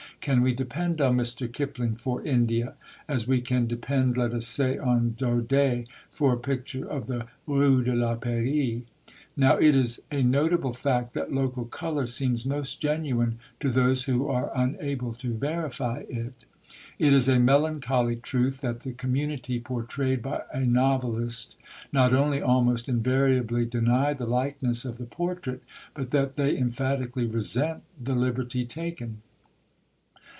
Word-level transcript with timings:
Can 0.21 0.43
we 0.43 0.53
depend 0.53 1.01
on 1.01 1.17
Mr. 1.17 1.51
Kipling 1.51 1.95
for 1.95 2.23
India, 2.23 2.75
as 3.07 3.27
we 3.27 3.41
can 3.41 3.65
depend 3.65 4.17
(let 4.17 4.35
us 4.35 4.45
say) 4.45 4.77
on 4.77 5.15
Daudet 5.17 5.87
for 6.11 6.33
a 6.33 6.37
picture 6.37 6.87
of 6.87 7.07
the 7.07 7.25
Rue 7.47 7.83
de 7.83 7.95
la 7.95 8.17
Paix? 8.17 8.83
Now 9.35 9.57
it 9.57 9.73
is 9.75 10.03
a 10.11 10.21
notable 10.21 10.73
fact 10.73 11.15
that 11.15 11.33
local 11.33 11.65
colour 11.65 12.05
seems 12.05 12.45
most 12.45 12.79
genuine 12.79 13.39
to 13.61 13.71
those 13.71 14.03
who 14.03 14.27
are 14.27 14.51
unable 14.55 15.13
to 15.15 15.33
verify 15.33 16.03
it. 16.07 16.45
It 16.99 17.13
is 17.13 17.27
a 17.27 17.39
melancholy 17.39 18.17
truth 18.17 18.61
that 18.61 18.81
the 18.81 18.93
community 18.93 19.59
portrayed 19.59 20.21
by 20.21 20.43
a 20.53 20.61
novelist 20.67 21.57
not 21.91 22.13
only 22.13 22.43
almost 22.43 22.87
invariably 22.87 23.65
deny 23.65 24.13
the 24.13 24.27
likeness 24.27 24.85
of 24.85 24.97
the 24.99 25.05
portrait, 25.07 25.63
but 25.95 26.11
that 26.11 26.35
they 26.35 26.55
emphatically 26.55 27.25
resent 27.25 27.81
the 27.99 28.13
liberty 28.13 28.65
taken. 28.65 29.23